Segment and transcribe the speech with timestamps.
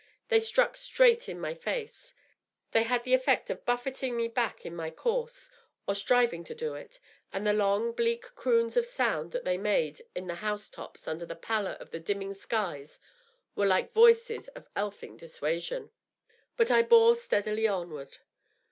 [0.29, 2.15] They struck straight in my face;
[2.71, 5.51] they had the effect of buffeting me back in my course,
[5.87, 6.99] or striving to do it,
[7.31, 11.27] and the long, bleak croons of sound that they made in the house tops under
[11.27, 12.99] the pallor of the dimming skies
[13.55, 15.91] were like voices of elfin dissuasion.
[16.57, 18.17] But I bore steadily onward.